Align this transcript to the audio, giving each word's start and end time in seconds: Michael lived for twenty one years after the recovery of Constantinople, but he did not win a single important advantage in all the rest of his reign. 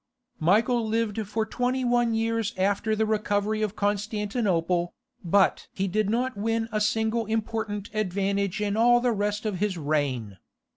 Michael 0.39 0.83
lived 0.87 1.27
for 1.27 1.45
twenty 1.45 1.85
one 1.85 2.15
years 2.15 2.55
after 2.57 2.95
the 2.95 3.05
recovery 3.05 3.61
of 3.61 3.75
Constantinople, 3.75 4.95
but 5.23 5.67
he 5.75 5.87
did 5.87 6.09
not 6.09 6.35
win 6.35 6.67
a 6.71 6.81
single 6.81 7.27
important 7.27 7.91
advantage 7.93 8.59
in 8.61 8.75
all 8.75 8.99
the 8.99 9.11
rest 9.11 9.45
of 9.45 9.59
his 9.59 9.77
reign. 9.77 10.39